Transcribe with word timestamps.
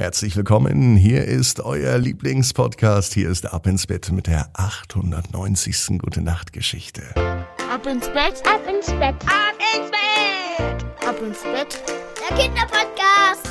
Herzlich 0.00 0.34
willkommen. 0.34 0.96
Hier 0.96 1.26
ist 1.26 1.60
euer 1.60 1.98
Lieblingspodcast. 1.98 3.12
Hier 3.12 3.28
ist 3.28 3.52
Ab 3.52 3.66
ins 3.66 3.86
Bett 3.86 4.10
mit 4.10 4.28
der 4.28 4.48
890. 4.54 5.98
Gute 5.98 6.22
Nacht 6.22 6.54
Geschichte. 6.54 7.02
Ab 7.16 7.86
ins 7.86 8.06
Bett, 8.08 8.42
ab 8.46 8.62
ins 8.66 8.86
Bett, 8.86 9.14
ab 9.26 9.58
ins 9.76 9.90
Bett, 9.90 11.06
ab 11.06 11.16
ins 11.20 11.42
Bett. 11.42 11.82
Der 12.18 12.34
Kinderpodcast. 12.34 13.50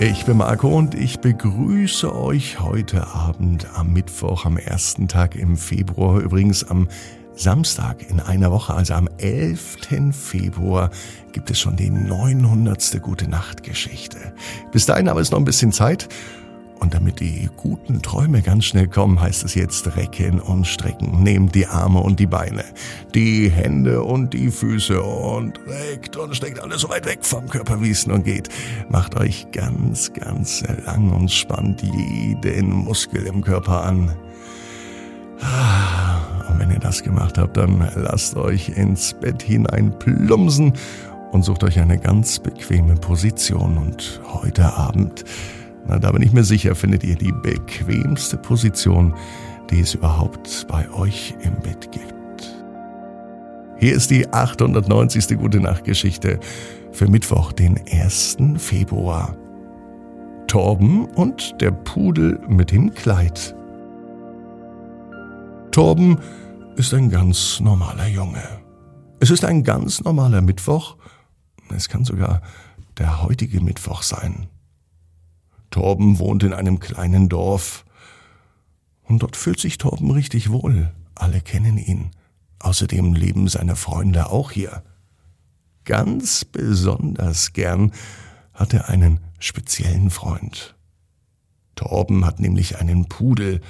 Ich 0.00 0.26
bin 0.26 0.36
Marco 0.36 0.68
und 0.68 0.94
ich 0.94 1.18
begrüße 1.20 2.14
euch 2.14 2.60
heute 2.60 3.06
Abend 3.06 3.66
am 3.74 3.94
Mittwoch, 3.94 4.44
am 4.44 4.58
ersten 4.58 5.08
Tag 5.08 5.34
im 5.34 5.56
Februar, 5.56 6.20
übrigens 6.20 6.62
am 6.62 6.88
Samstag 7.36 8.08
in 8.10 8.18
einer 8.18 8.50
Woche, 8.50 8.74
also 8.74 8.94
am 8.94 9.08
11. 9.18 9.76
Februar, 10.12 10.90
gibt 11.32 11.50
es 11.50 11.60
schon 11.60 11.76
die 11.76 11.90
900. 11.90 13.02
Gute 13.02 13.28
Nacht 13.28 13.62
Geschichte. 13.62 14.16
Bis 14.72 14.86
dahin 14.86 15.08
aber 15.08 15.20
ist 15.20 15.32
noch 15.32 15.38
ein 15.38 15.44
bisschen 15.44 15.70
Zeit. 15.70 16.08
Und 16.78 16.92
damit 16.92 17.20
die 17.20 17.48
guten 17.56 18.02
Träume 18.02 18.42
ganz 18.42 18.66
schnell 18.66 18.86
kommen, 18.86 19.20
heißt 19.20 19.44
es 19.44 19.54
jetzt 19.54 19.96
recken 19.96 20.40
und 20.40 20.66
strecken. 20.66 21.22
Nehmt 21.22 21.54
die 21.54 21.66
Arme 21.66 22.00
und 22.00 22.20
die 22.20 22.26
Beine, 22.26 22.64
die 23.14 23.50
Hände 23.50 24.02
und 24.02 24.34
die 24.34 24.50
Füße 24.50 25.02
und 25.02 25.58
reckt 25.66 26.16
und 26.16 26.36
steckt 26.36 26.60
alles 26.60 26.82
so 26.82 26.90
weit 26.90 27.06
weg 27.06 27.20
vom 27.22 27.48
Körper, 27.48 27.80
wie 27.80 27.90
es 27.90 28.06
nur 28.06 28.18
geht. 28.18 28.50
Macht 28.90 29.16
euch 29.16 29.46
ganz, 29.52 30.12
ganz 30.12 30.62
lang 30.84 31.12
und 31.12 31.30
spannt 31.30 31.82
jeden 31.82 32.70
Muskel 32.70 33.26
im 33.26 33.42
Körper 33.42 33.82
an. 33.82 34.14
Ihr 36.76 36.80
das 36.80 37.02
gemacht 37.02 37.38
habt, 37.38 37.56
dann 37.56 37.88
lasst 37.94 38.36
euch 38.36 38.68
ins 38.68 39.14
Bett 39.14 39.42
hinein 39.42 39.98
plumsen 39.98 40.74
und 41.32 41.42
sucht 41.42 41.64
euch 41.64 41.78
eine 41.78 41.98
ganz 41.98 42.38
bequeme 42.38 42.96
Position. 42.96 43.78
Und 43.78 44.20
heute 44.26 44.74
Abend, 44.74 45.24
na, 45.88 45.98
da 45.98 46.12
bin 46.12 46.20
ich 46.20 46.34
mir 46.34 46.44
sicher, 46.44 46.74
findet 46.74 47.02
ihr 47.02 47.16
die 47.16 47.32
bequemste 47.32 48.36
Position, 48.36 49.14
die 49.70 49.80
es 49.80 49.94
überhaupt 49.94 50.66
bei 50.68 50.86
euch 50.90 51.34
im 51.40 51.54
Bett 51.62 51.90
gibt. 51.92 52.14
Hier 53.78 53.94
ist 53.94 54.10
die 54.10 54.30
890. 54.30 55.38
Gute 55.38 55.60
Nacht 55.60 55.84
Geschichte 55.84 56.38
für 56.92 57.08
Mittwoch, 57.08 57.52
den 57.52 57.80
1. 57.90 58.36
Februar. 58.58 59.34
Torben 60.46 61.06
und 61.06 61.58
der 61.62 61.70
Pudel 61.70 62.38
mit 62.46 62.70
dem 62.70 62.92
Kleid. 62.92 63.54
Torben 65.70 66.18
ist 66.76 66.92
ein 66.92 67.08
ganz 67.08 67.58
normaler 67.60 68.06
Junge. 68.06 68.42
Es 69.18 69.30
ist 69.30 69.46
ein 69.46 69.64
ganz 69.64 70.04
normaler 70.04 70.42
Mittwoch. 70.42 70.96
Es 71.74 71.88
kann 71.88 72.04
sogar 72.04 72.42
der 72.98 73.22
heutige 73.22 73.62
Mittwoch 73.62 74.02
sein. 74.02 74.48
Torben 75.70 76.18
wohnt 76.18 76.42
in 76.42 76.52
einem 76.52 76.78
kleinen 76.78 77.30
Dorf. 77.30 77.86
Und 79.04 79.22
dort 79.22 79.36
fühlt 79.36 79.58
sich 79.58 79.78
Torben 79.78 80.10
richtig 80.10 80.50
wohl. 80.50 80.92
Alle 81.14 81.40
kennen 81.40 81.78
ihn. 81.78 82.10
Außerdem 82.58 83.14
leben 83.14 83.48
seine 83.48 83.74
Freunde 83.74 84.28
auch 84.28 84.50
hier. 84.50 84.82
Ganz 85.84 86.44
besonders 86.44 87.54
gern 87.54 87.92
hat 88.52 88.74
er 88.74 88.90
einen 88.90 89.20
speziellen 89.38 90.10
Freund. 90.10 90.74
Torben 91.74 92.26
hat 92.26 92.38
nämlich 92.38 92.78
einen 92.78 93.06
Pudel 93.06 93.62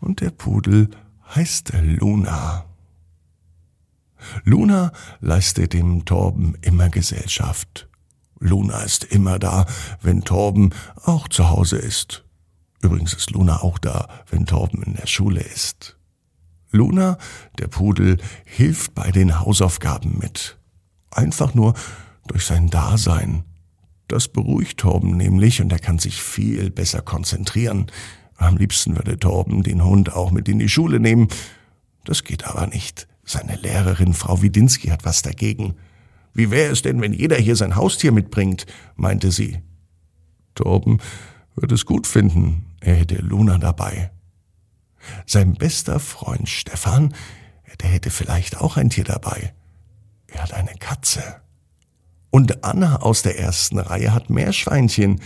und 0.00 0.22
der 0.22 0.30
Pudel 0.30 0.88
heißt 1.34 1.72
Luna. 1.82 2.64
Luna 4.44 4.92
leistet 5.20 5.72
dem 5.72 6.04
Torben 6.04 6.56
immer 6.60 6.88
Gesellschaft. 6.88 7.88
Luna 8.38 8.82
ist 8.82 9.04
immer 9.04 9.38
da, 9.38 9.66
wenn 10.00 10.22
Torben 10.22 10.74
auch 11.04 11.28
zu 11.28 11.48
Hause 11.48 11.76
ist. 11.78 12.24
Übrigens 12.82 13.14
ist 13.14 13.30
Luna 13.30 13.62
auch 13.62 13.78
da, 13.78 14.08
wenn 14.28 14.46
Torben 14.46 14.82
in 14.82 14.94
der 14.94 15.06
Schule 15.06 15.40
ist. 15.40 15.96
Luna, 16.70 17.18
der 17.58 17.68
Pudel, 17.68 18.18
hilft 18.44 18.94
bei 18.94 19.10
den 19.10 19.40
Hausaufgaben 19.40 20.18
mit. 20.18 20.58
Einfach 21.10 21.54
nur 21.54 21.74
durch 22.26 22.44
sein 22.46 22.70
Dasein. 22.70 23.44
Das 24.08 24.28
beruhigt 24.28 24.80
Torben 24.80 25.16
nämlich 25.16 25.60
und 25.60 25.70
er 25.72 25.78
kann 25.78 25.98
sich 25.98 26.22
viel 26.22 26.70
besser 26.70 27.02
konzentrieren. 27.02 27.86
Am 28.42 28.56
liebsten 28.56 28.96
würde 28.96 29.18
Torben 29.18 29.62
den 29.62 29.84
Hund 29.84 30.12
auch 30.12 30.32
mit 30.32 30.48
in 30.48 30.58
die 30.58 30.68
Schule 30.68 30.98
nehmen. 30.98 31.28
Das 32.04 32.24
geht 32.24 32.44
aber 32.44 32.66
nicht. 32.66 33.06
Seine 33.24 33.54
Lehrerin 33.54 34.14
Frau 34.14 34.42
Widinski 34.42 34.88
hat 34.88 35.04
was 35.04 35.22
dagegen. 35.22 35.76
Wie 36.34 36.50
wäre 36.50 36.72
es 36.72 36.82
denn, 36.82 37.00
wenn 37.00 37.12
jeder 37.12 37.36
hier 37.36 37.54
sein 37.54 37.76
Haustier 37.76 38.10
mitbringt? 38.10 38.66
meinte 38.96 39.30
sie. 39.30 39.60
Torben 40.56 40.98
würde 41.54 41.76
es 41.76 41.86
gut 41.86 42.06
finden, 42.06 42.66
er 42.80 42.96
hätte 42.96 43.16
Luna 43.16 43.58
dabei. 43.58 44.10
Sein 45.24 45.54
bester 45.54 46.00
Freund 46.00 46.48
Stefan, 46.48 47.14
der 47.80 47.90
hätte 47.90 48.10
vielleicht 48.10 48.60
auch 48.60 48.76
ein 48.76 48.90
Tier 48.90 49.04
dabei. 49.04 49.54
Er 50.26 50.42
hat 50.42 50.52
eine 50.52 50.74
Katze. 50.78 51.22
Und 52.30 52.64
Anna 52.64 52.96
aus 52.96 53.22
der 53.22 53.38
ersten 53.38 53.78
Reihe 53.78 54.12
hat 54.12 54.30
Meerschweinchen. 54.30 55.20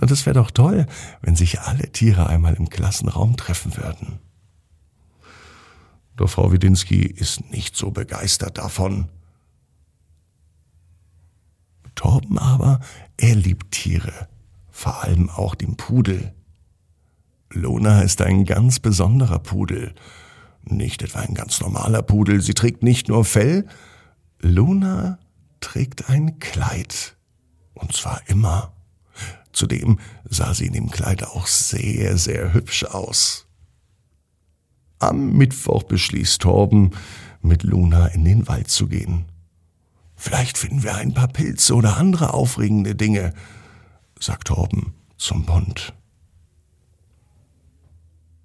Na, 0.00 0.06
das 0.06 0.26
wäre 0.26 0.34
doch 0.34 0.50
toll, 0.50 0.86
wenn 1.22 1.36
sich 1.36 1.60
alle 1.60 1.90
Tiere 1.92 2.28
einmal 2.28 2.54
im 2.54 2.68
Klassenraum 2.68 3.36
treffen 3.36 3.76
würden. 3.76 4.18
Doch 6.16 6.30
Frau 6.30 6.52
Widinski 6.52 7.02
ist 7.02 7.50
nicht 7.50 7.76
so 7.76 7.90
begeistert 7.90 8.58
davon. 8.58 9.08
Torben 11.94 12.38
aber, 12.38 12.80
er 13.16 13.34
liebt 13.34 13.72
Tiere, 13.72 14.28
vor 14.70 15.02
allem 15.02 15.30
auch 15.30 15.54
den 15.54 15.76
Pudel. 15.76 16.32
Lona 17.50 18.02
ist 18.02 18.22
ein 18.22 18.44
ganz 18.44 18.78
besonderer 18.78 19.38
Pudel, 19.38 19.94
nicht 20.64 21.02
etwa 21.02 21.20
ein 21.20 21.34
ganz 21.34 21.60
normaler 21.60 22.02
Pudel. 22.02 22.40
Sie 22.40 22.54
trägt 22.54 22.82
nicht 22.82 23.08
nur 23.08 23.24
Fell, 23.24 23.66
Luna 24.40 25.18
trägt 25.60 26.08
ein 26.08 26.38
Kleid. 26.38 27.16
Und 27.74 27.92
zwar 27.92 28.20
immer. 28.26 28.72
Zudem 29.58 29.98
sah 30.30 30.54
sie 30.54 30.66
in 30.66 30.72
dem 30.72 30.88
Kleid 30.88 31.24
auch 31.24 31.48
sehr, 31.48 32.16
sehr 32.16 32.52
hübsch 32.52 32.84
aus. 32.84 33.48
Am 35.00 35.32
Mittwoch 35.32 35.82
beschließt 35.82 36.40
Torben, 36.42 36.92
mit 37.42 37.64
Luna 37.64 38.06
in 38.06 38.24
den 38.24 38.46
Wald 38.46 38.70
zu 38.70 38.86
gehen. 38.86 39.24
Vielleicht 40.14 40.58
finden 40.58 40.84
wir 40.84 40.94
ein 40.94 41.12
paar 41.12 41.26
Pilze 41.26 41.74
oder 41.74 41.96
andere 41.96 42.34
aufregende 42.34 42.94
Dinge, 42.94 43.34
sagt 44.20 44.46
Torben 44.46 44.94
zum 45.16 45.44
Bund. 45.44 45.92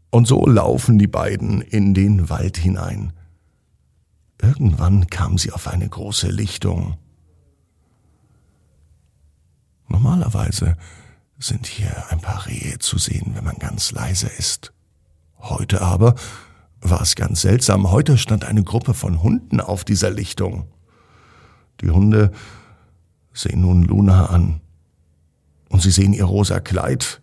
Und 0.09 0.27
so 0.27 0.47
laufen 0.47 0.97
die 0.97 1.05
beiden 1.05 1.61
in 1.61 1.93
den 1.93 2.27
Wald 2.31 2.57
hinein. 2.57 3.13
Irgendwann 4.41 5.11
kamen 5.11 5.37
sie 5.37 5.51
auf 5.51 5.67
eine 5.67 5.87
große 5.87 6.29
Lichtung. 6.29 6.97
Normalerweise 9.87 10.75
sind 11.43 11.67
hier 11.67 12.09
ein 12.09 12.19
paar 12.19 12.45
Rehe 12.45 12.79
zu 12.79 12.97
sehen, 12.97 13.31
wenn 13.35 13.43
man 13.43 13.57
ganz 13.57 13.91
leise 13.91 14.27
ist. 14.27 14.73
Heute 15.39 15.81
aber 15.81 16.15
war 16.81 17.01
es 17.01 17.15
ganz 17.15 17.41
seltsam. 17.41 17.91
Heute 17.91 18.17
stand 18.17 18.45
eine 18.45 18.63
Gruppe 18.63 18.93
von 18.93 19.21
Hunden 19.21 19.59
auf 19.59 19.83
dieser 19.83 20.09
Lichtung. 20.09 20.67
Die 21.81 21.89
Hunde 21.89 22.31
sehen 23.33 23.61
nun 23.61 23.83
Luna 23.83 24.27
an. 24.27 24.61
Und 25.69 25.81
sie 25.81 25.91
sehen 25.91 26.13
ihr 26.13 26.25
rosa 26.25 26.59
Kleid. 26.59 27.21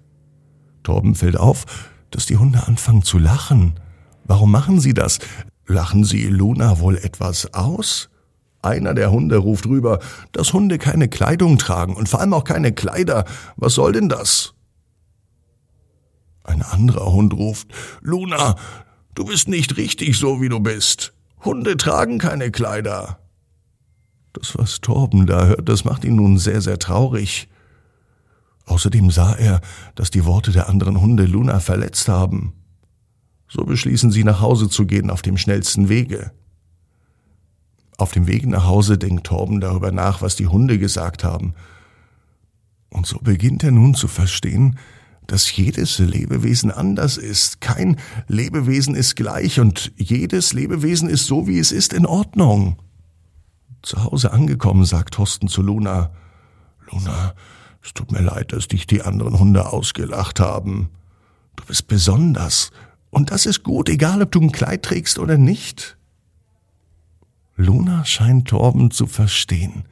Torben 0.82 1.14
fällt 1.14 1.36
auf, 1.36 1.64
dass 2.10 2.26
die 2.26 2.36
Hunde 2.36 2.66
anfangen 2.66 3.02
zu 3.02 3.18
lachen. 3.18 3.78
Warum 4.24 4.50
machen 4.50 4.80
sie 4.80 4.94
das? 4.94 5.18
Lachen 5.66 6.04
sie 6.04 6.26
Luna 6.26 6.80
wohl 6.80 6.96
etwas 6.96 7.54
aus? 7.54 8.10
Einer 8.62 8.92
der 8.94 9.10
Hunde 9.10 9.38
ruft 9.38 9.66
rüber, 9.66 10.00
dass 10.32 10.52
Hunde 10.52 10.78
keine 10.78 11.08
Kleidung 11.08 11.58
tragen 11.58 11.96
und 11.96 12.08
vor 12.08 12.20
allem 12.20 12.34
auch 12.34 12.44
keine 12.44 12.72
Kleider. 12.72 13.24
Was 13.56 13.74
soll 13.74 13.92
denn 13.92 14.08
das? 14.08 14.54
Ein 16.44 16.62
anderer 16.62 17.12
Hund 17.12 17.32
ruft, 17.32 17.68
Luna, 18.00 18.56
du 19.14 19.24
bist 19.24 19.48
nicht 19.48 19.76
richtig 19.76 20.18
so, 20.18 20.40
wie 20.40 20.48
du 20.48 20.60
bist. 20.60 21.14
Hunde 21.44 21.76
tragen 21.76 22.18
keine 22.18 22.50
Kleider. 22.50 23.18
Das, 24.32 24.56
was 24.56 24.80
Torben 24.80 25.26
da 25.26 25.46
hört, 25.46 25.68
das 25.68 25.84
macht 25.84 26.04
ihn 26.04 26.16
nun 26.16 26.38
sehr, 26.38 26.60
sehr 26.60 26.78
traurig. 26.78 27.48
Außerdem 28.66 29.10
sah 29.10 29.34
er, 29.34 29.60
dass 29.94 30.10
die 30.10 30.24
Worte 30.24 30.52
der 30.52 30.68
anderen 30.68 31.00
Hunde 31.00 31.24
Luna 31.24 31.60
verletzt 31.60 32.08
haben. 32.08 32.52
So 33.48 33.64
beschließen 33.64 34.12
sie, 34.12 34.22
nach 34.22 34.40
Hause 34.40 34.68
zu 34.68 34.86
gehen 34.86 35.10
auf 35.10 35.22
dem 35.22 35.36
schnellsten 35.36 35.88
Wege. 35.88 36.30
Auf 38.00 38.12
dem 38.12 38.26
Weg 38.26 38.46
nach 38.46 38.64
Hause 38.64 38.96
denkt 38.96 39.26
Torben 39.26 39.60
darüber 39.60 39.92
nach, 39.92 40.22
was 40.22 40.34
die 40.34 40.46
Hunde 40.46 40.78
gesagt 40.78 41.22
haben. 41.22 41.52
Und 42.88 43.06
so 43.06 43.18
beginnt 43.18 43.62
er 43.62 43.72
nun 43.72 43.94
zu 43.94 44.08
verstehen, 44.08 44.78
dass 45.26 45.54
jedes 45.54 45.98
Lebewesen 45.98 46.70
anders 46.70 47.18
ist. 47.18 47.60
Kein 47.60 47.96
Lebewesen 48.26 48.94
ist 48.94 49.16
gleich 49.16 49.60
und 49.60 49.92
jedes 49.96 50.54
Lebewesen 50.54 51.10
ist 51.10 51.26
so, 51.26 51.46
wie 51.46 51.58
es 51.58 51.72
ist, 51.72 51.92
in 51.92 52.06
Ordnung. 52.06 52.78
Zu 53.82 54.02
Hause 54.02 54.32
angekommen, 54.32 54.86
sagt 54.86 55.14
Thorsten 55.14 55.48
zu 55.48 55.60
Luna. 55.60 56.10
Luna, 56.90 57.34
Es 57.84 57.92
tut 57.92 58.12
mir 58.12 58.22
leid, 58.22 58.54
dass 58.54 58.66
dich 58.66 58.86
die 58.86 59.02
anderen 59.02 59.38
Hunde 59.38 59.70
ausgelacht 59.74 60.40
haben. 60.40 60.88
Du 61.56 61.66
bist 61.66 61.86
besonders. 61.86 62.70
Und 63.10 63.30
das 63.30 63.44
ist 63.44 63.62
gut, 63.62 63.90
egal 63.90 64.22
ob 64.22 64.32
du 64.32 64.40
ein 64.40 64.52
Kleid 64.52 64.84
trägst 64.84 65.18
oder 65.18 65.36
nicht. 65.36 65.98
Luna 67.56 68.04
scheint 68.04 68.48
Torben 68.48 68.90
zu 68.90 69.06
verstehen. 69.06 69.84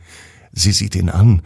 Sie 0.52 0.72
sieht 0.72 0.94
ihn 0.94 1.10
an 1.10 1.42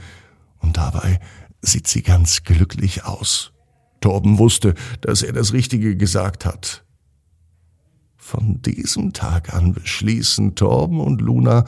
und 0.59 0.77
dabei 0.77 1.21
sieht 1.61 1.87
sie 1.89 2.03
ganz 2.03 2.45
glücklich 2.45 3.05
aus. 3.05 3.53
Torben 4.01 4.39
wusste, 4.39 4.75
dass 5.01 5.23
er 5.23 5.33
das 5.33 5.53
Richtige 5.53 5.97
gesagt 5.97 6.45
hat. 6.45 6.85
Von 8.17 8.63
diesem 8.63 9.13
Tag 9.13 9.55
an 9.55 9.73
beschließen 9.73 10.55
Torben 10.55 11.01
und 11.01 11.21
Luna, 11.21 11.65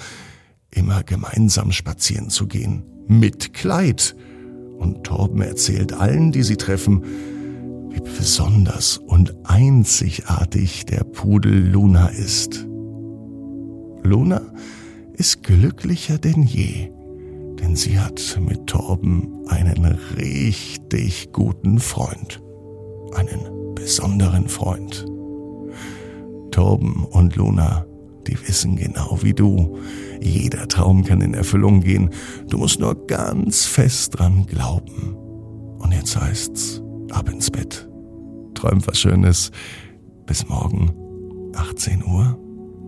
immer 0.70 1.02
gemeinsam 1.02 1.72
spazieren 1.72 2.30
zu 2.30 2.46
gehen. 2.46 2.84
Mit 3.06 3.54
Kleid. 3.54 4.16
Und 4.78 5.04
Torben 5.04 5.40
erzählt 5.42 5.92
allen, 5.92 6.32
die 6.32 6.42
sie 6.42 6.56
treffen, 6.56 7.04
wie 7.90 8.00
besonders 8.00 8.98
und 8.98 9.34
einzigartig 9.44 10.86
der 10.86 11.04
Pudel 11.04 11.70
Luna 11.70 12.08
ist. 12.08 12.66
Luna 14.04 14.42
ist 15.14 15.42
glücklicher 15.42 16.18
denn 16.18 16.42
je, 16.42 16.90
denn 17.58 17.74
sie 17.74 17.98
hat 17.98 18.38
mit 18.46 18.66
Torben 18.66 19.48
einen 19.48 19.98
richtig 20.16 21.32
guten 21.32 21.78
Freund, 21.78 22.42
einen 23.14 23.74
besonderen 23.74 24.48
Freund. 24.48 25.06
Torben 26.50 27.04
und 27.06 27.34
Luna, 27.36 27.86
die 28.26 28.36
wissen 28.46 28.76
genau 28.76 29.18
wie 29.22 29.32
du, 29.32 29.78
jeder 30.20 30.68
Traum 30.68 31.04
kann 31.04 31.22
in 31.22 31.32
Erfüllung 31.32 31.80
gehen, 31.80 32.10
du 32.50 32.58
musst 32.58 32.80
nur 32.80 33.06
ganz 33.06 33.64
fest 33.64 34.18
dran 34.18 34.44
glauben. 34.46 35.16
Und 35.78 35.92
jetzt 35.92 36.20
heißt's, 36.20 36.82
ab 37.10 37.30
ins 37.30 37.50
Bett. 37.50 37.88
Träum 38.54 38.86
was 38.86 38.98
Schönes. 38.98 39.50
Bis 40.26 40.48
morgen, 40.48 40.92
18 41.54 42.04
Uhr 42.04 42.38